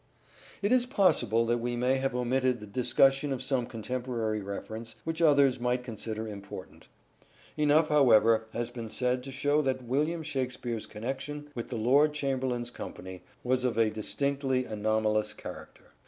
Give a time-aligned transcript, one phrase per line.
[0.63, 4.95] It is possible that we may have omitted the dis cussion of some contemporary reference
[5.03, 6.87] which others might consider important.
[7.55, 12.71] Enough, however, has been said to show that William Shakspere's connection with the Lord Chamberlain's
[12.71, 15.91] company was of a 84" SHAKESPEARE" IDENTIFIED distinctly anomalous character.